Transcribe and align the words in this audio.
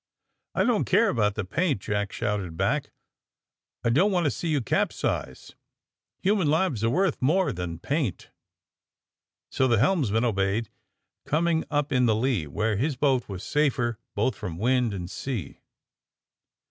I 0.55 0.63
don't 0.63 0.85
care 0.85 1.09
about 1.09 1.35
the 1.35 1.45
paint," 1.45 1.79
Jack 1.79 2.11
shouted 2.11 2.57
back. 2.57 2.89
"I 3.83 3.91
don't 3.91 4.11
want 4.11 4.23
to 4.23 4.31
see 4.31 4.47
you 4.47 4.59
capsize. 4.59 5.53
Hu 6.23 6.35
man 6.37 6.47
lives 6.47 6.83
are 6.83 6.89
worth 6.89 7.21
more 7.21 7.53
than 7.53 7.77
paint." 7.77 8.31
So 9.51 9.67
the 9.67 9.77
helmsman 9.77 10.25
obeyed, 10.25 10.71
coming 11.27 11.65
up 11.69 11.91
in 11.91 12.07
the 12.07 12.15
lee, 12.15 12.47
where 12.47 12.77
his 12.77 12.95
boat 12.95 13.29
was 13.29 13.43
safer 13.43 13.99
both 14.15 14.35
from 14.35 14.57
wind 14.57 14.91
and 14.91 15.07
sea. 15.07 15.59